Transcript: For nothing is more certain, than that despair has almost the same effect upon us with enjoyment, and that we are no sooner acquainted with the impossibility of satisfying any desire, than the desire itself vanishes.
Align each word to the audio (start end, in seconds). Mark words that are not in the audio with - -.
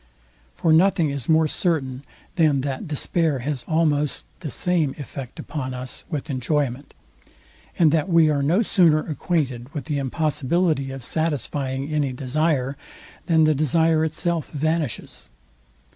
For 0.55 0.73
nothing 0.73 1.11
is 1.11 1.29
more 1.29 1.47
certain, 1.47 2.03
than 2.35 2.61
that 2.61 2.87
despair 2.87 3.37
has 3.45 3.63
almost 3.67 4.25
the 4.39 4.49
same 4.49 4.95
effect 4.97 5.37
upon 5.37 5.75
us 5.75 6.05
with 6.09 6.27
enjoyment, 6.31 6.95
and 7.77 7.91
that 7.91 8.09
we 8.09 8.27
are 8.27 8.41
no 8.41 8.63
sooner 8.63 8.97
acquainted 9.07 9.71
with 9.75 9.85
the 9.85 9.99
impossibility 9.99 10.89
of 10.89 11.03
satisfying 11.03 11.93
any 11.93 12.13
desire, 12.13 12.75
than 13.27 13.43
the 13.43 13.53
desire 13.53 14.03
itself 14.03 14.49
vanishes. 14.49 15.29